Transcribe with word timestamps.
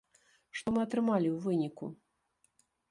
Што 0.61 0.67
мы 0.77 0.81
атрымалі 0.87 1.29
ў 1.31 1.37
выніку? 1.47 1.85